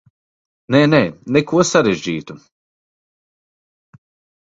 Nē, 0.75 0.81
nē, 0.93 1.01
neko 1.37 1.67
sarežģītu. 1.73 2.41